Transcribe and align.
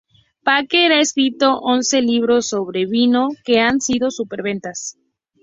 Parker 0.43 0.93
ha 0.93 0.99
escrito 0.99 1.59
once 1.59 2.01
libros 2.01 2.47
sobre 2.49 2.87
vino 2.87 3.27
que 3.45 3.59
han 3.59 3.79
sido 3.79 4.09
superventas. 4.09 4.97